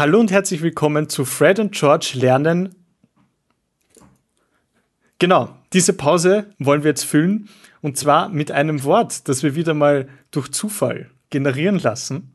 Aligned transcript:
Hallo 0.00 0.18
und 0.18 0.30
herzlich 0.30 0.62
willkommen 0.62 1.10
zu 1.10 1.26
Fred 1.26 1.58
und 1.58 1.72
George 1.72 2.12
lernen. 2.14 2.74
Genau, 5.18 5.54
diese 5.74 5.92
Pause 5.92 6.54
wollen 6.58 6.84
wir 6.84 6.88
jetzt 6.88 7.04
füllen 7.04 7.50
und 7.82 7.98
zwar 7.98 8.30
mit 8.30 8.50
einem 8.50 8.82
Wort, 8.84 9.28
das 9.28 9.42
wir 9.42 9.56
wieder 9.56 9.74
mal 9.74 10.08
durch 10.30 10.50
Zufall 10.52 11.10
generieren 11.28 11.78
lassen. 11.78 12.34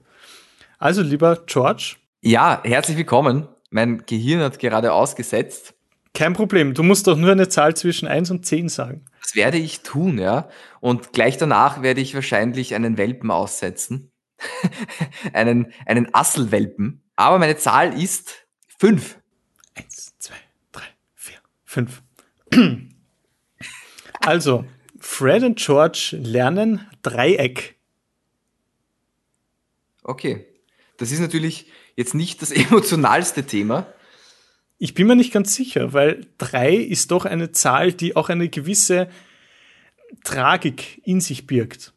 Also 0.77 1.01
lieber 1.01 1.41
George. 1.47 1.95
Ja, 2.21 2.61
herzlich 2.63 2.97
willkommen. 2.97 3.47
Mein 3.71 4.05
Gehirn 4.05 4.41
hat 4.41 4.59
gerade 4.59 4.93
ausgesetzt. 4.93 5.73
Kein 6.13 6.33
Problem, 6.33 6.75
du 6.75 6.83
musst 6.83 7.07
doch 7.07 7.17
nur 7.17 7.31
eine 7.31 7.49
Zahl 7.49 7.75
zwischen 7.75 8.07
1 8.07 8.29
und 8.29 8.45
10 8.45 8.69
sagen. 8.69 9.05
Das 9.23 9.35
werde 9.35 9.57
ich 9.57 9.81
tun, 9.81 10.19
ja. 10.19 10.49
Und 10.81 11.13
gleich 11.13 11.37
danach 11.37 11.81
werde 11.81 12.01
ich 12.01 12.13
wahrscheinlich 12.13 12.75
einen 12.75 12.99
Welpen 12.99 13.31
aussetzen. 13.31 14.11
einen, 15.33 15.73
einen 15.85 16.13
Asselwelpen. 16.13 17.01
Aber 17.15 17.39
meine 17.39 17.57
Zahl 17.57 17.99
ist 17.99 18.47
5. 18.79 19.19
1, 19.75 20.17
2, 20.19 20.33
3, 20.71 20.81
4, 21.15 21.35
5. 21.65 22.03
Also, 24.21 24.65
Fred 24.99 25.43
und 25.43 25.59
George 25.59 26.17
lernen 26.19 26.87
Dreieck. 27.01 27.75
Okay. 30.03 30.45
Das 30.97 31.11
ist 31.11 31.19
natürlich 31.19 31.67
jetzt 31.95 32.13
nicht 32.13 32.41
das 32.41 32.51
emotionalste 32.51 33.45
Thema. 33.45 33.93
Ich 34.77 34.93
bin 34.93 35.07
mir 35.07 35.15
nicht 35.15 35.31
ganz 35.31 35.55
sicher, 35.55 35.93
weil 35.93 36.27
drei 36.37 36.73
ist 36.75 37.11
doch 37.11 37.25
eine 37.25 37.51
Zahl, 37.51 37.93
die 37.93 38.15
auch 38.15 38.29
eine 38.29 38.49
gewisse 38.49 39.09
Tragik 40.23 41.01
in 41.05 41.21
sich 41.21 41.47
birgt. 41.47 41.93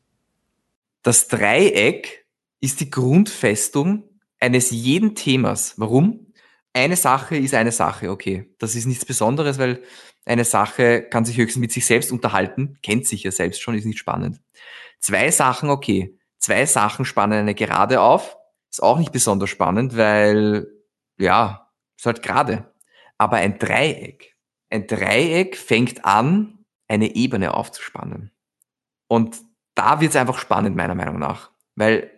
Das 1.02 1.28
Dreieck 1.28 2.26
ist 2.60 2.80
die 2.80 2.90
Grundfestung 2.90 4.20
eines 4.40 4.70
jeden 4.70 5.14
Themas. 5.14 5.74
Warum? 5.76 6.32
Eine 6.72 6.96
Sache 6.96 7.36
ist 7.36 7.54
eine 7.54 7.72
Sache, 7.72 8.10
okay. 8.10 8.54
Das 8.58 8.74
ist 8.74 8.86
nichts 8.86 9.04
Besonderes, 9.04 9.58
weil 9.58 9.82
eine 10.26 10.44
Sache 10.44 11.02
kann 11.02 11.24
sich 11.24 11.36
höchstens 11.38 11.60
mit 11.60 11.72
sich 11.72 11.86
selbst 11.86 12.12
unterhalten, 12.12 12.78
kennt 12.82 13.06
sich 13.06 13.22
ja 13.22 13.30
selbst 13.30 13.60
schon, 13.60 13.74
ist 13.74 13.86
nicht 13.86 13.98
spannend. 13.98 14.40
Zwei 15.00 15.30
Sachen, 15.30 15.70
okay. 15.70 16.18
Zwei 16.38 16.66
Sachen 16.66 17.04
spannen 17.04 17.38
eine 17.38 17.54
Gerade 17.54 18.00
auf, 18.00 18.36
ist 18.70 18.82
auch 18.82 18.98
nicht 18.98 19.12
besonders 19.12 19.50
spannend, 19.50 19.96
weil, 19.96 20.68
ja, 21.18 21.72
ist 21.96 22.06
halt 22.06 22.22
gerade. 22.22 22.72
Aber 23.16 23.38
ein 23.38 23.58
Dreieck, 23.58 24.36
ein 24.70 24.86
Dreieck 24.86 25.56
fängt 25.56 26.04
an, 26.04 26.64
eine 26.86 27.14
Ebene 27.16 27.54
aufzuspannen. 27.54 28.32
Und 29.08 29.36
da 29.74 30.00
wird 30.00 30.10
es 30.10 30.16
einfach 30.16 30.38
spannend, 30.38 30.76
meiner 30.76 30.94
Meinung 30.94 31.18
nach. 31.18 31.50
Weil 31.74 32.10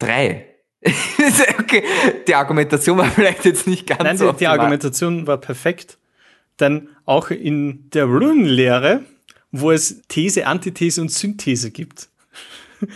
drei. 0.00 0.46
okay, 1.60 1.84
die 2.26 2.34
Argumentation 2.34 2.98
war 2.98 3.10
vielleicht 3.10 3.44
jetzt 3.44 3.66
nicht 3.66 3.86
ganz 3.86 4.02
Nein, 4.02 4.18
so. 4.18 4.32
Die, 4.32 4.38
die 4.38 4.46
Argumentation 4.48 5.26
war 5.26 5.38
perfekt. 5.38 5.98
Denn 6.58 6.88
auch 7.04 7.30
in 7.30 7.88
der 7.90 8.04
Rune-Lehre, 8.04 9.04
wo 9.50 9.70
es 9.70 10.02
These, 10.08 10.46
Antithese 10.46 11.00
und 11.00 11.10
Synthese 11.10 11.70
gibt, 11.70 12.08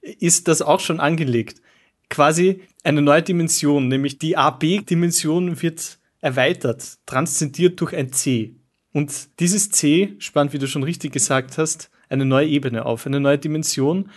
ist 0.00 0.48
das 0.48 0.62
auch 0.62 0.80
schon 0.80 1.00
angelegt. 1.00 1.60
Quasi 2.08 2.62
eine 2.84 3.02
neue 3.02 3.22
Dimension, 3.22 3.88
nämlich 3.88 4.18
die 4.18 4.36
AB-Dimension 4.36 5.62
wird 5.62 5.98
erweitert, 6.20 6.98
transzendiert 7.06 7.80
durch 7.80 7.94
ein 7.94 8.12
C. 8.12 8.56
Und 8.92 9.40
dieses 9.40 9.70
C 9.70 10.14
spannt, 10.18 10.52
wie 10.52 10.58
du 10.58 10.66
schon 10.66 10.82
richtig 10.82 11.12
gesagt 11.12 11.58
hast, 11.58 11.90
eine 12.08 12.24
neue 12.24 12.46
Ebene 12.46 12.84
auf, 12.84 13.06
eine 13.06 13.20
neue 13.20 13.38
Dimension, 13.38 14.10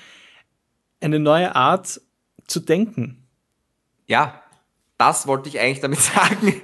eine 1.00 1.20
neue 1.20 1.56
Art 1.56 2.02
zu 2.48 2.60
denken. 2.60 3.28
Ja, 4.08 4.44
das 4.98 5.28
wollte 5.28 5.50
ich 5.50 5.60
eigentlich 5.60 5.82
damit 5.82 6.00
sagen. 6.02 6.62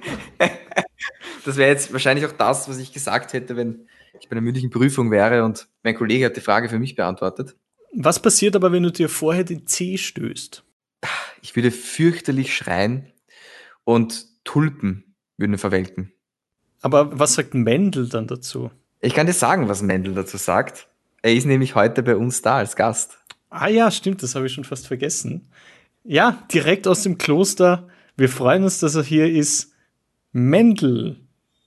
das 1.46 1.58
wäre 1.58 1.70
jetzt 1.70 1.92
wahrscheinlich 1.92 2.26
auch 2.26 2.32
das, 2.32 2.70
was 2.70 2.78
ich 2.78 2.94
gesagt 2.94 3.34
hätte, 3.34 3.56
wenn 3.56 3.88
ich 4.20 4.30
bei 4.30 4.34
einer 4.34 4.42
mündlichen 4.42 4.70
Prüfung 4.70 5.12
wäre 5.12 5.44
und 5.44 5.68
mein 5.84 5.96
Kollege 5.96 6.26
hat 6.26 6.38
die 6.38 6.42
Frage 6.42 6.70
für 6.70 6.80
mich 6.80 6.96
beantwortet. 6.96 7.56
Was 7.94 8.22
passiert 8.22 8.56
aber, 8.56 8.72
wenn 8.72 8.84
du 8.84 8.92
dir 8.92 9.10
vorher 9.10 9.44
den 9.44 9.68
C 9.68 9.98
stößt? 9.98 10.64
Ich 11.42 11.56
würde 11.56 11.72
fürchterlich 11.72 12.56
schreien 12.56 13.12
und 13.84 14.28
Tulpen 14.44 15.16
würden 15.38 15.58
verwelken. 15.58 16.14
Aber 16.82 17.18
was 17.20 17.34
sagt 17.34 17.54
Mendel 17.54 18.08
dann 18.08 18.28
dazu? 18.28 18.72
Ich 19.02 19.14
kann 19.14 19.28
dir 19.28 19.34
sagen, 19.34 19.68
was 19.68 19.82
Mendel 19.82 20.14
dazu 20.14 20.38
sagt. 20.38 20.88
Er 21.22 21.34
ist 21.34 21.46
nämlich 21.46 21.76
heute 21.76 22.02
bei 22.04 22.16
uns 22.16 22.42
da 22.42 22.58
als 22.58 22.76
Gast. 22.76 23.20
Ah 23.52 23.68
ja, 23.68 23.92
stimmt, 23.92 24.24
das 24.24 24.34
habe 24.34 24.48
ich 24.48 24.54
schon 24.54 24.64
fast 24.64 24.88
vergessen. 24.88 25.50
Ja, 26.04 26.42
direkt 26.52 26.88
aus 26.88 27.04
dem 27.04 27.18
Kloster. 27.18 27.90
Wir 28.16 28.30
freuen 28.30 28.64
uns, 28.64 28.80
dass 28.80 28.96
er 28.96 29.04
hier 29.04 29.30
ist. 29.30 29.74
Mendel 30.32 31.20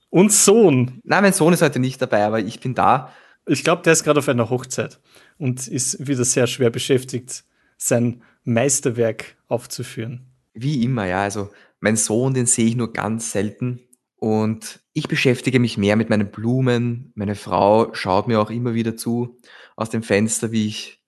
und 0.09 0.33
Sohn. 0.33 0.99
Nein, 1.03 1.21
mein 1.21 1.33
Sohn 1.33 1.53
ist 1.53 1.61
heute 1.61 1.79
nicht 1.79 2.01
dabei, 2.01 2.25
aber 2.25 2.39
ich 2.39 2.59
bin 2.59 2.73
da. 2.73 3.13
Ich 3.45 3.63
glaube, 3.63 3.83
der 3.83 3.93
ist 3.93 4.03
gerade 4.03 4.19
auf 4.19 4.27
einer 4.27 4.49
Hochzeit 4.49 4.99
und 5.37 5.67
ist 5.67 6.07
wieder 6.07 6.25
sehr 6.25 6.47
schwer 6.47 6.71
beschäftigt, 6.71 7.43
sein 7.77 8.23
Meisterwerk 8.43 9.37
aufzuführen. 9.47 10.25
Wie 10.55 10.83
immer, 10.83 11.05
ja. 11.05 11.21
Also 11.21 11.51
mein 11.79 11.97
Sohn, 11.97 12.33
den 12.33 12.47
sehe 12.47 12.65
ich 12.65 12.75
nur 12.75 12.93
ganz 12.93 13.31
selten. 13.31 13.81
Und 14.15 14.79
ich 14.93 15.07
beschäftige 15.07 15.59
mich 15.59 15.77
mehr 15.77 15.95
mit 15.97 16.09
meinen 16.09 16.31
Blumen. 16.31 17.11
Meine 17.13 17.35
Frau 17.35 17.93
schaut 17.93 18.27
mir 18.27 18.41
auch 18.41 18.49
immer 18.49 18.73
wieder 18.73 18.97
zu 18.97 19.37
aus 19.75 19.91
dem 19.91 20.01
Fenster, 20.01 20.51
wie 20.51 20.65
ich 20.65 21.04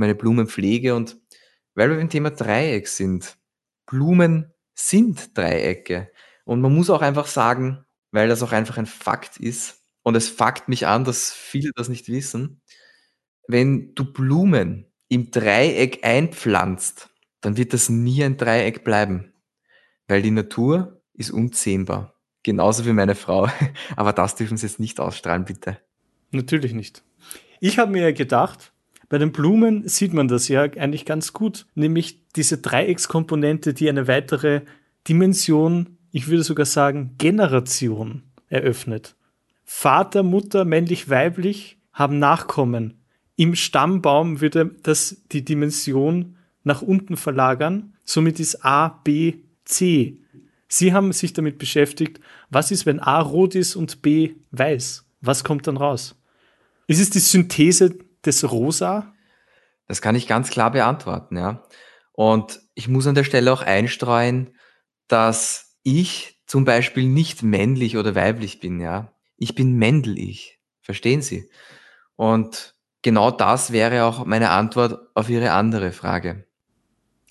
meine 0.00 0.16
Blumen 0.16 0.48
pflege. 0.48 0.96
Und 0.96 1.16
weil 1.74 1.90
wir 1.90 1.96
beim 1.96 2.10
Thema 2.10 2.30
Dreieck 2.30 2.88
sind, 2.88 3.36
Blumen 3.86 4.52
sind 4.74 5.36
Dreiecke. 5.36 6.10
Und 6.44 6.60
man 6.60 6.74
muss 6.74 6.90
auch 6.90 7.02
einfach 7.02 7.26
sagen, 7.26 7.84
weil 8.10 8.28
das 8.28 8.42
auch 8.42 8.52
einfach 8.52 8.78
ein 8.78 8.86
Fakt 8.86 9.36
ist, 9.36 9.80
und 10.02 10.16
es 10.16 10.28
fuckt 10.28 10.68
mich 10.68 10.86
an, 10.86 11.04
dass 11.04 11.32
viele 11.32 11.72
das 11.74 11.88
nicht 11.88 12.08
wissen, 12.08 12.62
wenn 13.46 13.94
du 13.94 14.10
Blumen 14.10 14.86
im 15.08 15.30
Dreieck 15.30 16.04
einpflanzt, 16.04 17.10
dann 17.40 17.56
wird 17.56 17.72
das 17.72 17.88
nie 17.88 18.24
ein 18.24 18.36
Dreieck 18.36 18.84
bleiben, 18.84 19.32
weil 20.08 20.22
die 20.22 20.30
Natur 20.30 21.02
ist 21.14 21.30
unzähmbar. 21.30 22.14
Genauso 22.42 22.86
wie 22.86 22.92
meine 22.92 23.14
Frau. 23.14 23.48
Aber 23.96 24.12
das 24.12 24.36
dürfen 24.36 24.56
Sie 24.56 24.66
jetzt 24.66 24.80
nicht 24.80 25.00
ausstrahlen, 25.00 25.44
bitte. 25.44 25.78
Natürlich 26.30 26.72
nicht. 26.72 27.02
Ich 27.60 27.78
habe 27.78 27.92
mir 27.92 28.12
gedacht, 28.12 28.72
bei 29.10 29.18
den 29.18 29.32
Blumen 29.32 29.88
sieht 29.88 30.14
man 30.14 30.28
das 30.28 30.46
ja 30.46 30.62
eigentlich 30.62 31.04
ganz 31.04 31.32
gut, 31.32 31.66
nämlich 31.74 32.22
diese 32.36 32.58
Dreieckskomponente, 32.58 33.74
die 33.74 33.88
eine 33.88 34.06
weitere 34.06 34.62
Dimension, 35.08 35.98
ich 36.12 36.28
würde 36.28 36.44
sogar 36.44 36.64
sagen 36.64 37.16
Generation 37.18 38.22
eröffnet. 38.48 39.16
Vater, 39.64 40.22
Mutter, 40.22 40.64
männlich, 40.64 41.10
weiblich 41.10 41.76
haben 41.92 42.20
Nachkommen. 42.20 43.02
Im 43.34 43.56
Stammbaum 43.56 44.40
würde 44.40 44.76
das 44.84 45.22
die 45.32 45.44
Dimension 45.44 46.36
nach 46.62 46.80
unten 46.80 47.16
verlagern. 47.16 47.94
Somit 48.04 48.38
ist 48.38 48.64
A, 48.64 49.00
B, 49.02 49.38
C. 49.64 50.18
Sie 50.68 50.92
haben 50.92 51.12
sich 51.12 51.32
damit 51.32 51.58
beschäftigt, 51.58 52.20
was 52.48 52.70
ist, 52.70 52.86
wenn 52.86 53.00
A 53.00 53.20
rot 53.20 53.56
ist 53.56 53.74
und 53.74 54.02
B 54.02 54.34
weiß? 54.52 55.04
Was 55.20 55.42
kommt 55.42 55.66
dann 55.66 55.78
raus? 55.78 56.14
Ist 56.86 57.00
es 57.00 57.10
die 57.10 57.18
Synthese 57.18 57.98
des 58.24 58.50
Rosa? 58.50 59.12
Das 59.86 60.02
kann 60.02 60.14
ich 60.14 60.26
ganz 60.26 60.50
klar 60.50 60.70
beantworten, 60.70 61.36
ja. 61.36 61.64
Und 62.12 62.60
ich 62.74 62.88
muss 62.88 63.06
an 63.06 63.14
der 63.14 63.24
Stelle 63.24 63.52
auch 63.52 63.62
einstreuen, 63.62 64.56
dass 65.08 65.78
ich 65.82 66.40
zum 66.46 66.64
Beispiel 66.64 67.06
nicht 67.06 67.42
männlich 67.42 67.96
oder 67.96 68.14
weiblich 68.14 68.60
bin, 68.60 68.80
ja 68.80 69.12
ich 69.40 69.56
bin 69.56 69.76
Mendel-Ich. 69.76 70.60
Verstehen 70.82 71.22
Sie? 71.22 71.50
Und 72.14 72.74
genau 73.02 73.30
das 73.32 73.72
wäre 73.72 74.04
auch 74.04 74.24
meine 74.24 74.50
Antwort 74.50 75.00
auf 75.14 75.28
Ihre 75.28 75.50
andere 75.50 75.90
Frage. 75.90 76.44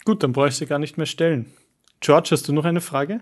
Gut, 0.04 0.24
dann 0.24 0.34
brauche 0.34 0.50
ich 0.50 0.56
sie 0.56 0.66
gar 0.66 0.80
nicht 0.80 0.98
mehr 0.98 1.06
stellen. 1.06 1.54
George, 2.00 2.30
hast 2.32 2.48
du 2.48 2.54
noch 2.54 2.66
eine 2.66 2.82
Frage? 2.82 3.22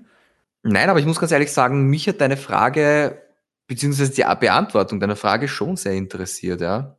Nein, 0.64 0.90
aber 0.90 1.00
ich 1.00 1.06
muss 1.06 1.20
ganz 1.20 1.32
ehrlich 1.32 1.52
sagen, 1.52 1.88
mich 1.90 2.08
hat 2.08 2.22
deine 2.22 2.38
Frage, 2.38 3.22
beziehungsweise 3.68 4.14
die 4.14 4.24
Beantwortung 4.40 5.00
deiner 5.00 5.16
Frage 5.16 5.48
schon 5.48 5.76
sehr 5.76 5.94
interessiert, 5.94 6.62
ja. 6.62 6.97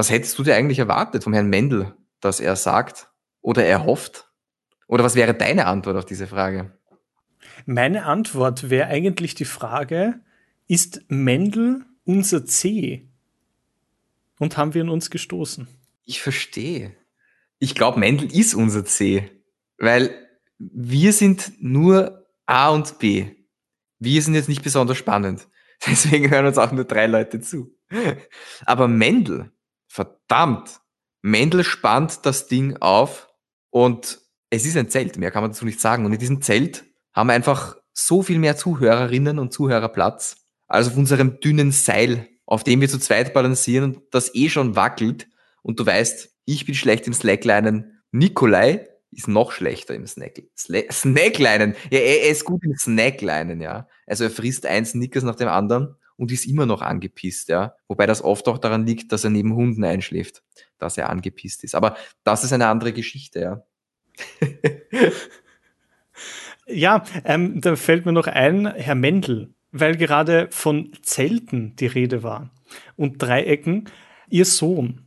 Was 0.00 0.10
hättest 0.10 0.38
du 0.38 0.42
dir 0.44 0.56
eigentlich 0.56 0.78
erwartet 0.78 1.24
vom 1.24 1.34
Herrn 1.34 1.50
Mendel, 1.50 1.94
dass 2.20 2.40
er 2.40 2.56
sagt 2.56 3.10
oder 3.42 3.66
er 3.66 3.84
hofft? 3.84 4.30
Oder 4.86 5.04
was 5.04 5.14
wäre 5.14 5.34
deine 5.34 5.66
Antwort 5.66 5.98
auf 5.98 6.06
diese 6.06 6.26
Frage? 6.26 6.72
Meine 7.66 8.06
Antwort 8.06 8.70
wäre 8.70 8.86
eigentlich 8.86 9.34
die 9.34 9.44
Frage, 9.44 10.20
ist 10.68 11.02
Mendel 11.08 11.84
unser 12.04 12.46
C? 12.46 13.10
Und 14.38 14.56
haben 14.56 14.72
wir 14.72 14.80
in 14.80 14.88
uns 14.88 15.10
gestoßen? 15.10 15.68
Ich 16.06 16.22
verstehe. 16.22 16.96
Ich 17.58 17.74
glaube, 17.74 18.00
Mendel 18.00 18.34
ist 18.34 18.54
unser 18.54 18.86
C, 18.86 19.30
weil 19.76 20.14
wir 20.56 21.12
sind 21.12 21.52
nur 21.60 22.26
A 22.46 22.70
und 22.70 22.98
B. 23.00 23.26
Wir 23.98 24.22
sind 24.22 24.34
jetzt 24.34 24.48
nicht 24.48 24.62
besonders 24.62 24.96
spannend. 24.96 25.46
Deswegen 25.86 26.30
hören 26.30 26.46
uns 26.46 26.56
auch 26.56 26.72
nur 26.72 26.84
drei 26.84 27.06
Leute 27.06 27.42
zu. 27.42 27.76
Aber 28.64 28.88
Mendel, 28.88 29.52
verdammt, 29.90 30.80
Mendel 31.20 31.64
spannt 31.64 32.24
das 32.24 32.46
Ding 32.46 32.76
auf 32.78 33.28
und 33.70 34.20
es 34.48 34.64
ist 34.64 34.76
ein 34.76 34.88
Zelt, 34.88 35.18
mehr 35.18 35.30
kann 35.30 35.42
man 35.42 35.50
dazu 35.50 35.64
nicht 35.64 35.80
sagen. 35.80 36.06
Und 36.06 36.12
in 36.12 36.18
diesem 36.18 36.40
Zelt 36.40 36.84
haben 37.12 37.30
einfach 37.30 37.76
so 37.92 38.22
viel 38.22 38.38
mehr 38.38 38.56
Zuhörerinnen 38.56 39.38
und 39.38 39.52
Zuhörerplatz 39.52 40.36
als 40.68 40.86
auf 40.88 40.96
unserem 40.96 41.40
dünnen 41.40 41.72
Seil, 41.72 42.28
auf 42.46 42.64
dem 42.64 42.80
wir 42.80 42.88
zu 42.88 42.98
zweit 42.98 43.34
balancieren 43.34 43.96
und 43.96 44.02
das 44.12 44.34
eh 44.34 44.48
schon 44.48 44.76
wackelt. 44.76 45.28
Und 45.62 45.78
du 45.78 45.86
weißt, 45.86 46.30
ich 46.46 46.64
bin 46.64 46.74
schlecht 46.74 47.06
im 47.06 47.12
Slacklinen. 47.12 48.00
Nikolai 48.12 48.88
ist 49.10 49.28
noch 49.28 49.50
schlechter 49.50 49.94
im 49.94 50.06
Snack, 50.06 50.42
Snacklinen. 50.56 51.74
Ja, 51.90 51.98
er, 51.98 52.30
ist 52.30 52.44
gut 52.44 52.64
im 52.64 52.76
Snacklinen, 52.76 53.60
ja. 53.60 53.88
Also 54.06 54.24
er 54.24 54.30
frisst 54.30 54.66
ein 54.66 54.86
Snickers 54.86 55.24
nach 55.24 55.34
dem 55.34 55.48
anderen 55.48 55.96
und 56.20 56.30
ist 56.30 56.44
immer 56.44 56.66
noch 56.66 56.82
angepisst, 56.82 57.48
ja. 57.48 57.74
Wobei 57.88 58.04
das 58.04 58.22
oft 58.22 58.46
auch 58.46 58.58
daran 58.58 58.86
liegt, 58.86 59.10
dass 59.10 59.24
er 59.24 59.30
neben 59.30 59.54
Hunden 59.54 59.82
einschläft, 59.84 60.42
dass 60.78 60.98
er 60.98 61.08
angepisst 61.08 61.64
ist. 61.64 61.74
Aber 61.74 61.96
das 62.24 62.44
ist 62.44 62.52
eine 62.52 62.66
andere 62.66 62.92
Geschichte, 62.92 63.40
ja. 63.40 63.62
ja, 66.66 67.04
ähm, 67.24 67.62
da 67.62 67.74
fällt 67.74 68.04
mir 68.04 68.12
noch 68.12 68.26
ein, 68.26 68.66
Herr 68.66 68.96
Mendel, 68.96 69.54
weil 69.72 69.96
gerade 69.96 70.48
von 70.50 70.92
Zelten 71.00 71.74
die 71.76 71.86
Rede 71.86 72.22
war 72.22 72.50
und 72.96 73.22
Dreiecken. 73.22 73.88
Ihr 74.28 74.44
Sohn, 74.44 75.06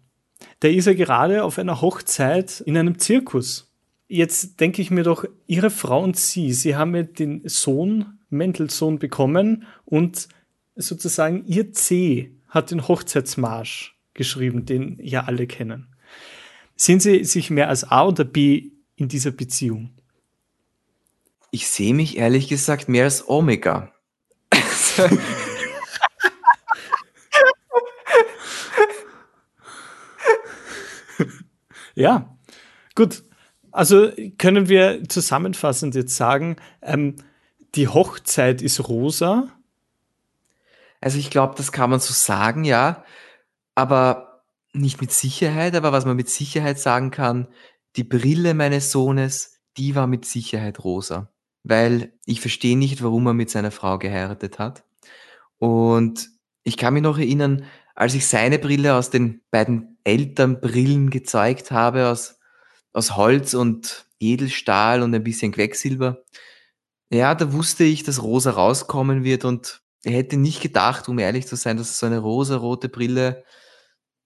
der 0.63 0.73
ist 0.73 0.87
ja 0.87 0.95
gerade 0.95 1.43
auf 1.43 1.59
einer 1.59 1.79
Hochzeit 1.79 2.59
in 2.61 2.75
einem 2.75 2.97
Zirkus. 2.97 3.71
Jetzt 4.07 4.59
denke 4.59 4.81
ich 4.81 4.89
mir 4.89 5.03
doch, 5.03 5.25
Ihre 5.45 5.69
Frau 5.69 6.03
und 6.03 6.17
Sie, 6.17 6.53
Sie 6.53 6.75
haben 6.75 6.95
ja 6.95 7.03
den 7.03 7.43
Sohn, 7.45 8.17
Mendelssohn 8.31 8.97
bekommen 8.97 9.67
und 9.85 10.27
sozusagen 10.75 11.45
Ihr 11.45 11.71
C 11.73 12.35
hat 12.47 12.71
den 12.71 12.87
Hochzeitsmarsch 12.87 13.97
geschrieben, 14.13 14.65
den 14.65 14.99
ja 15.01 15.23
alle 15.23 15.47
kennen. 15.47 15.87
Sind 16.75 17.01
Sie 17.01 17.23
sich 17.23 17.49
mehr 17.49 17.69
als 17.69 17.83
A 17.83 18.05
oder 18.05 18.23
B 18.23 18.71
in 18.95 19.07
dieser 19.07 19.31
Beziehung? 19.31 19.91
Ich 21.51 21.67
sehe 21.67 21.93
mich 21.93 22.17
ehrlich 22.17 22.47
gesagt 22.47 22.89
mehr 22.89 23.03
als 23.05 23.29
Omega. 23.29 23.93
ja, 31.95 32.35
gut. 32.95 33.23
Also 33.71 34.11
können 34.37 34.67
wir 34.69 35.07
zusammenfassend 35.09 35.95
jetzt 35.95 36.15
sagen, 36.15 36.57
ähm, 36.81 37.15
die 37.75 37.87
Hochzeit 37.87 38.61
ist 38.61 38.87
rosa. 38.87 39.49
Also 41.03 41.17
ich 41.17 41.29
glaube, 41.29 41.55
das 41.57 41.71
kann 41.71 41.89
man 41.89 41.99
so 41.99 42.13
sagen, 42.13 42.63
ja. 42.63 43.03
Aber 43.75 44.43
nicht 44.73 45.01
mit 45.01 45.11
Sicherheit. 45.11 45.75
Aber 45.75 45.91
was 45.91 46.05
man 46.05 46.15
mit 46.15 46.29
Sicherheit 46.29 46.79
sagen 46.79 47.11
kann, 47.11 47.47
die 47.95 48.03
Brille 48.03 48.53
meines 48.53 48.91
Sohnes, 48.91 49.59
die 49.77 49.95
war 49.95 50.07
mit 50.07 50.25
Sicherheit 50.25 50.83
rosa. 50.83 51.31
Weil 51.63 52.13
ich 52.25 52.41
verstehe 52.41 52.77
nicht, 52.77 53.03
warum 53.03 53.27
er 53.27 53.33
mit 53.33 53.49
seiner 53.49 53.71
Frau 53.71 53.97
geheiratet 53.99 54.59
hat. 54.59 54.83
Und 55.57 56.29
ich 56.63 56.77
kann 56.77 56.93
mich 56.93 57.03
noch 57.03 57.17
erinnern, 57.17 57.65
als 57.95 58.13
ich 58.13 58.27
seine 58.27 58.59
Brille 58.59 58.95
aus 58.95 59.09
den 59.09 59.41
beiden 59.51 59.97
Elternbrillen 60.03 61.09
gezeigt 61.09 61.71
habe, 61.71 62.09
aus 62.09 62.39
aus 62.93 63.17
Holz 63.17 63.53
und 63.53 64.05
Edelstahl 64.19 65.01
und 65.01 65.13
ein 65.13 65.23
bisschen 65.23 65.51
Quecksilber. 65.51 66.23
Ja, 67.11 67.35
da 67.35 67.51
wusste 67.51 67.83
ich, 67.83 68.03
dass 68.03 68.23
rosa 68.23 68.51
rauskommen 68.51 69.23
wird 69.23 69.45
und 69.45 69.82
hätte 70.11 70.37
nicht 70.37 70.61
gedacht, 70.61 71.07
um 71.07 71.19
ehrlich 71.19 71.47
zu 71.47 71.55
sein, 71.55 71.77
dass 71.77 71.97
so 71.97 72.05
eine 72.05 72.19
rosarote 72.19 72.89
Brille 72.89 73.43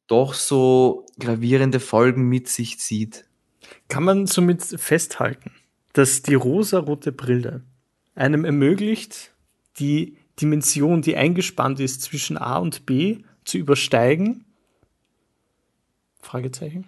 doch 0.07 0.33
so 0.33 1.05
gravierende 1.19 1.79
Folgen 1.79 2.23
mit 2.23 2.47
sich 2.47 2.79
zieht. 2.79 3.25
Kann 3.89 4.03
man 4.03 4.25
somit 4.25 4.63
festhalten, 4.63 5.51
dass 5.93 6.21
die 6.21 6.35
rosarote 6.35 7.11
Brille 7.11 7.63
einem 8.15 8.45
ermöglicht, 8.45 9.33
die 9.79 10.17
Dimension, 10.41 11.01
die 11.01 11.15
eingespannt 11.15 11.79
ist 11.79 12.01
zwischen 12.01 12.37
A 12.37 12.57
und 12.57 12.85
B, 12.85 13.23
zu 13.45 13.57
übersteigen? 13.57 14.45
Fragezeichen. 16.21 16.85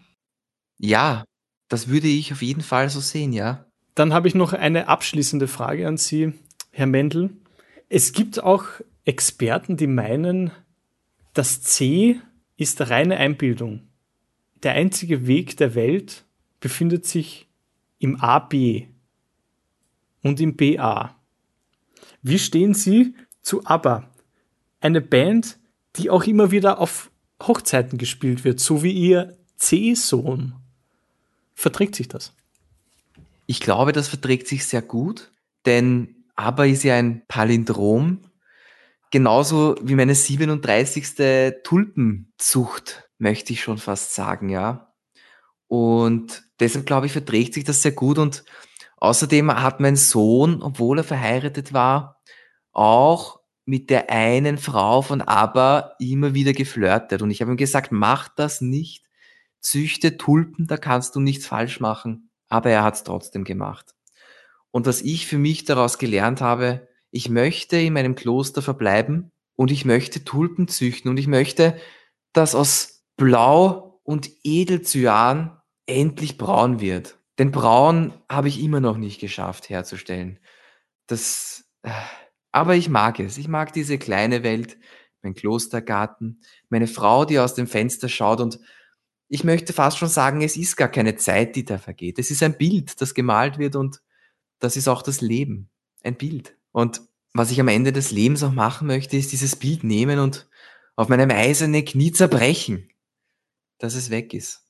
Ja, 0.77 1.23
das 1.67 1.87
würde 1.87 2.07
ich 2.07 2.31
auf 2.31 2.41
jeden 2.41 2.61
Fall 2.61 2.89
so 2.89 2.99
sehen, 2.99 3.33
ja. 3.33 3.65
Dann 3.95 4.13
habe 4.13 4.27
ich 4.27 4.35
noch 4.35 4.53
eine 4.53 4.87
abschließende 4.87 5.47
Frage 5.47 5.87
an 5.87 5.97
Sie, 5.97 6.33
Herr 6.71 6.87
Mendel. 6.87 7.38
Es 7.89 8.13
gibt 8.13 8.41
auch 8.41 8.65
Experten, 9.03 9.75
die 9.75 9.87
meinen, 9.87 10.51
das 11.33 11.61
C 11.63 12.21
ist 12.55 12.79
reine 12.89 13.17
Einbildung. 13.17 13.87
Der 14.61 14.73
einzige 14.73 15.25
Weg 15.25 15.57
der 15.57 15.73
Welt 15.73 16.25
befindet 16.59 17.07
sich 17.07 17.47
im 17.97 18.17
AB 18.17 18.87
und 20.21 20.39
im 20.39 20.55
BA. 20.55 21.15
Wie 22.21 22.37
stehen 22.37 22.75
Sie 22.75 23.15
zu 23.41 23.65
ABBA? 23.65 24.09
Eine 24.81 25.01
Band, 25.01 25.57
die 25.95 26.09
auch 26.09 26.25
immer 26.25 26.51
wieder 26.51 26.79
auf 26.79 27.09
Hochzeiten 27.41 27.97
gespielt 27.97 28.43
wird, 28.43 28.59
so 28.59 28.83
wie 28.83 28.91
Ihr 28.91 29.37
C-Sohn. 29.55 30.53
Verträgt 31.55 31.95
sich 31.95 32.07
das? 32.07 32.33
Ich 33.47 33.59
glaube, 33.59 33.93
das 33.93 34.09
verträgt 34.09 34.47
sich 34.47 34.65
sehr 34.65 34.81
gut, 34.81 35.31
denn 35.65 36.18
aber 36.39 36.67
ist 36.67 36.83
ja 36.83 36.95
ein 36.95 37.23
Palindrom, 37.27 38.21
genauso 39.11 39.75
wie 39.81 39.95
meine 39.95 40.15
37. 40.15 41.61
Tulpenzucht, 41.65 43.09
möchte 43.17 43.51
ich 43.51 43.61
schon 43.61 43.77
fast 43.77 44.15
sagen, 44.15 44.47
ja. 44.47 44.93
Und 45.67 46.43
deshalb 46.61 46.85
glaube 46.85 47.07
ich, 47.07 47.11
verträgt 47.11 47.55
sich 47.55 47.65
das 47.65 47.81
sehr 47.81 47.91
gut 47.91 48.17
und 48.17 48.45
außerdem 48.97 49.51
hat 49.61 49.81
mein 49.81 49.97
Sohn, 49.97 50.63
obwohl 50.63 50.99
er 50.99 51.03
verheiratet 51.03 51.73
war, 51.73 52.21
auch 52.71 53.41
mit 53.65 53.89
der 53.89 54.09
einen 54.09 54.57
Frau 54.57 55.01
von 55.01 55.21
ABBA 55.21 55.95
immer 55.99 56.33
wieder 56.33 56.53
geflirtet. 56.53 57.21
Und 57.21 57.31
ich 57.31 57.41
habe 57.41 57.51
ihm 57.51 57.57
gesagt, 57.57 57.91
mach 57.91 58.29
das 58.29 58.61
nicht, 58.61 59.05
züchte 59.59 60.15
Tulpen, 60.15 60.67
da 60.67 60.77
kannst 60.77 61.17
du 61.17 61.19
nichts 61.19 61.45
falsch 61.45 61.81
machen. 61.81 62.31
Aber 62.47 62.69
er 62.69 62.83
hat 62.83 62.95
es 62.95 63.03
trotzdem 63.03 63.43
gemacht. 63.43 63.93
Und 64.71 64.85
was 64.85 65.01
ich 65.01 65.27
für 65.27 65.37
mich 65.37 65.65
daraus 65.65 65.97
gelernt 65.97 66.41
habe, 66.41 66.87
ich 67.11 67.29
möchte 67.29 67.77
in 67.77 67.93
meinem 67.93 68.15
Kloster 68.15 68.61
verbleiben 68.61 69.31
und 69.55 69.71
ich 69.71 69.85
möchte 69.85 70.23
Tulpen 70.23 70.67
züchten 70.67 71.09
und 71.09 71.17
ich 71.17 71.27
möchte, 71.27 71.79
dass 72.33 72.55
aus 72.55 73.03
Blau 73.17 73.99
und 74.03 74.29
Edelcyan 74.43 75.59
endlich 75.85 76.37
braun 76.37 76.79
wird. 76.79 77.17
Denn 77.39 77.51
braun 77.51 78.13
habe 78.29 78.47
ich 78.47 78.61
immer 78.61 78.79
noch 78.79 78.97
nicht 78.97 79.19
geschafft 79.19 79.69
herzustellen. 79.69 80.39
Das, 81.07 81.65
äh, 81.83 81.91
aber 82.51 82.75
ich 82.75 82.89
mag 82.89 83.19
es. 83.19 83.37
Ich 83.37 83.47
mag 83.47 83.73
diese 83.73 83.97
kleine 83.97 84.43
Welt, 84.43 84.77
mein 85.21 85.33
Klostergarten, 85.33 86.41
meine 86.69 86.87
Frau, 86.87 87.25
die 87.25 87.39
aus 87.39 87.55
dem 87.55 87.67
Fenster 87.67 88.09
schaut 88.09 88.39
und 88.39 88.59
ich 89.31 89.43
möchte 89.43 89.73
fast 89.73 89.97
schon 89.97 90.09
sagen, 90.09 90.41
es 90.41 90.57
ist 90.57 90.75
gar 90.75 90.87
keine 90.87 91.15
Zeit, 91.15 91.55
die 91.55 91.63
da 91.63 91.77
vergeht. 91.77 92.17
Es 92.17 92.31
ist 92.31 92.41
ein 92.41 92.57
Bild, 92.57 92.99
das 92.99 93.13
gemalt 93.13 93.59
wird 93.59 93.75
und 93.75 94.01
das 94.59 94.77
ist 94.77 94.87
auch 94.87 95.01
das 95.01 95.21
Leben. 95.21 95.69
Ein 96.03 96.15
Bild. 96.15 96.55
Und 96.71 97.01
was 97.33 97.51
ich 97.51 97.59
am 97.59 97.67
Ende 97.67 97.91
des 97.91 98.11
Lebens 98.11 98.43
auch 98.43 98.51
machen 98.51 98.87
möchte, 98.87 99.17
ist 99.17 99.31
dieses 99.31 99.55
Bild 99.55 99.83
nehmen 99.83 100.19
und 100.19 100.47
auf 100.95 101.09
meinem 101.09 101.31
eisernen 101.31 101.85
Knie 101.85 102.11
zerbrechen, 102.11 102.89
dass 103.77 103.95
es 103.95 104.09
weg 104.09 104.33
ist. 104.33 104.65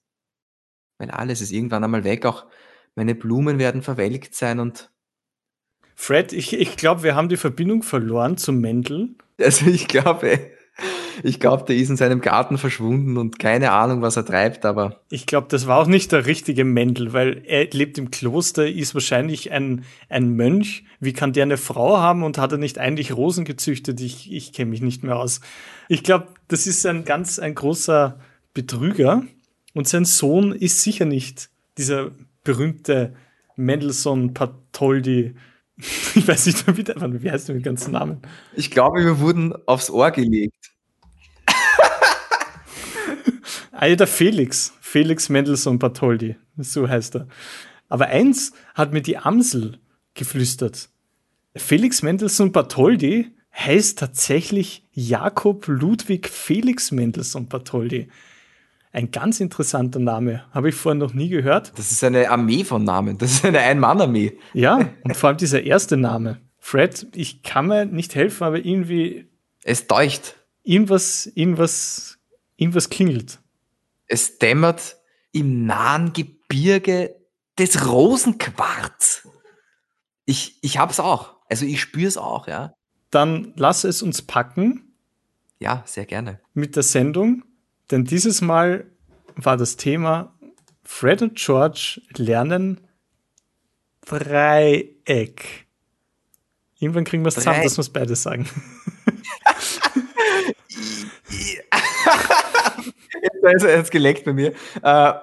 Weil 0.98 1.10
alles 1.12 1.42
ist 1.42 1.52
irgendwann 1.52 1.84
einmal 1.84 2.04
weg, 2.04 2.26
auch 2.26 2.46
meine 2.96 3.16
Blumen 3.16 3.60
werden 3.60 3.82
verwelkt 3.82 4.36
sein 4.36 4.60
und 4.60 4.92
Fred, 5.96 6.32
ich, 6.32 6.54
ich 6.54 6.78
glaube, 6.78 7.04
wir 7.04 7.16
haben 7.16 7.28
die 7.28 7.38
Verbindung 7.38 7.84
verloren 7.84 8.38
zum 8.38 8.60
Mendel. 8.60 9.16
Also 9.38 9.68
ich 9.68 9.88
glaube, 9.88 10.52
ich 11.24 11.40
glaube, 11.40 11.66
der 11.66 11.76
ist 11.76 11.90
in 11.90 11.98
seinem 11.98 12.22
Garten 12.22 12.58
verschwunden 12.58 13.18
und 13.18 13.40
keine 13.40 13.72
Ahnung, 13.72 14.02
was 14.02 14.18
er 14.18 14.26
treibt, 14.26 14.66
aber. 14.66 15.02
Ich 15.10 15.26
glaube, 15.26 15.48
das 15.50 15.68
war 15.68 15.78
auch 15.80 15.88
nicht 15.88 16.12
der 16.12 16.26
richtige 16.26 16.66
Mendel, 16.66 17.14
weil 17.14 17.42
er 17.46 17.68
lebt 17.72 17.98
im 17.98 18.12
Kloster, 18.12 18.68
ist 18.68 18.94
wahrscheinlich 18.94 19.52
ein, 19.52 19.84
ein 20.10 20.36
Mönch. 20.36 20.86
Wie 21.00 21.14
kann 21.14 21.34
der 21.34 21.44
eine 21.44 21.58
Frau 21.58 21.98
haben 21.98 22.24
und 22.24 22.38
hat 22.38 22.52
er 22.52 22.58
nicht 22.58 22.78
eigentlich 22.78 23.16
Rosen 23.16 23.46
gezüchtet? 23.46 24.02
Ich, 24.02 24.32
ich 24.32 24.54
kenne 24.54 24.72
mich 24.72 24.82
nicht 24.82 25.04
mehr 25.04 25.18
aus. 25.18 25.42
Ich 25.88 26.04
glaube, 26.04 26.28
das 26.48 26.68
ist 26.68 26.86
ein 26.86 27.06
ganz, 27.06 27.40
ein 27.40 27.56
großer 27.56 28.20
Betrüger 28.54 29.24
und 29.74 29.88
sein 29.88 30.06
Sohn 30.06 30.52
ist 30.52 30.82
sicher 30.82 31.06
nicht 31.06 31.50
dieser 31.78 32.12
berühmte 32.44 33.14
Mendelssohn 33.56 34.34
Patoldi. 34.34 35.36
Ich 36.14 36.28
weiß 36.28 36.48
nicht 36.48 36.68
mehr, 36.68 36.76
wie, 36.76 37.24
wie 37.24 37.32
heißt 37.32 37.48
der 37.48 37.56
mit 37.56 37.64
ganzen 37.64 37.94
Namen? 37.94 38.22
Ich 38.54 38.70
glaube, 38.70 39.02
wir 39.02 39.22
wurden 39.22 39.54
aufs 39.66 39.90
Ohr 39.90 40.12
gelegt. 40.12 40.72
Ah, 43.82 43.96
der 43.96 44.08
Felix. 44.08 44.74
Felix 44.82 45.30
Mendelssohn 45.30 45.80
Bartholdy. 45.80 46.36
So 46.58 46.90
heißt 46.90 47.16
er. 47.16 47.28
Aber 47.88 48.08
eins 48.08 48.52
hat 48.76 48.92
mir 48.92 49.02
die 49.02 49.18
Amsel 49.18 49.80
geflüstert. 50.16 50.90
Felix 51.56 52.02
Mendelssohn 52.02 52.52
Bartholdy 52.52 53.32
heißt 53.56 53.98
tatsächlich 53.98 54.86
Jakob 54.92 55.66
Ludwig 55.68 56.28
Felix 56.28 56.92
Mendelssohn 56.92 57.48
Bartholdy. 57.48 58.10
Ein 58.92 59.12
ganz 59.12 59.40
interessanter 59.40 60.00
Name. 60.00 60.44
Habe 60.52 60.68
ich 60.68 60.76
vorher 60.76 61.00
noch 61.00 61.14
nie 61.14 61.30
gehört. 61.30 61.72
Das 61.78 61.90
ist 61.94 62.04
eine 62.04 62.30
Armee 62.30 62.66
von 62.66 62.84
Namen. 62.84 63.18
Das 63.18 63.32
ist 63.32 63.46
eine 63.46 63.60
Ein-Mann-Armee. 63.60 64.38
Ja, 64.54 64.90
und 65.06 65.16
vor 65.16 65.30
allem 65.30 65.38
dieser 65.38 65.64
erste 65.64 65.96
Name. 65.96 66.42
Fred, 66.58 67.08
ich 67.16 67.44
kann 67.44 67.68
mir 67.68 67.86
nicht 67.86 68.14
helfen, 68.14 68.44
aber 68.44 68.58
irgendwie. 68.58 69.30
Es 69.64 69.88
deucht. 69.88 70.36
Irgendwas, 70.64 71.28
irgendwas, 71.34 72.20
irgendwas 72.58 72.90
klingelt. 72.90 73.40
Es 74.10 74.40
dämmert 74.40 74.98
im 75.32 75.66
nahen 75.66 76.12
Gebirge 76.12 77.16
des 77.58 77.88
Rosenquarz. 77.88 79.28
Ich, 80.26 80.58
ich 80.62 80.78
hab's 80.78 81.00
auch. 81.00 81.36
Also 81.50 81.66
ich 81.66 81.80
spür's 81.80 82.18
auch, 82.18 82.48
ja. 82.48 82.74
Dann 83.12 83.54
lass 83.56 83.84
es 83.84 84.02
uns 84.02 84.22
packen. 84.22 84.96
Ja, 85.60 85.84
sehr 85.86 86.06
gerne. 86.06 86.42
Mit 86.54 86.76
der 86.76 86.84
Sendung, 86.84 87.44
denn 87.92 88.04
dieses 88.04 88.42
Mal 88.42 88.92
war 89.36 89.58
das 89.58 89.78
Thema 89.78 90.36
Fred 90.84 91.22
und 91.22 91.36
George 91.36 92.02
lernen 92.16 92.82
Dreieck. 94.06 95.68
Irgendwann 96.80 97.04
kriegen 97.04 97.24
wir 97.24 97.28
es 97.28 97.36
zusammen, 97.36 97.62
dass 97.64 97.78
wir 97.78 97.82
es 97.82 97.90
beide 97.90 98.16
sagen. 98.16 98.48
jetzt 103.52 103.64
ist 103.64 103.70
jetzt 103.70 103.92
geleckt 103.92 104.26
bei 104.26 104.34
mir. 104.34 104.54
Äh, 104.82 105.14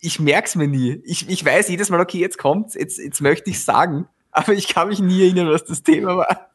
ich 0.00 0.20
merke 0.20 0.46
es 0.46 0.54
mir 0.54 0.68
nie. 0.68 1.00
Ich, 1.04 1.28
ich 1.28 1.44
weiß 1.44 1.68
jedes 1.68 1.90
Mal, 1.90 2.00
okay, 2.00 2.18
jetzt 2.18 2.38
kommt's, 2.38 2.74
jetzt, 2.74 2.98
jetzt 2.98 3.20
möchte 3.20 3.50
ich 3.50 3.64
sagen, 3.64 4.06
aber 4.30 4.52
ich 4.52 4.68
kann 4.68 4.88
mich 4.88 5.00
nie 5.00 5.22
erinnern, 5.22 5.48
was 5.48 5.64
das 5.64 5.82
Thema 5.82 6.16
war. 6.16 6.50